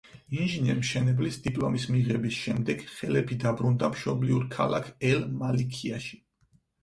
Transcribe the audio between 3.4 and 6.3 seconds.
დაბრუნდა მშობლიურ ქალაქ ელ-მალიქიაში.